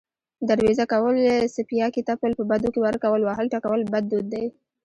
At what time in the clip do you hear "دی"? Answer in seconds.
4.33-4.45